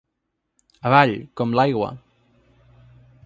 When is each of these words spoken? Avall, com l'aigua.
Avall, 0.91 1.13
com 1.41 1.55
l'aigua. 1.59 1.91